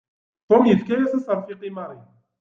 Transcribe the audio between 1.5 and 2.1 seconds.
i Mary.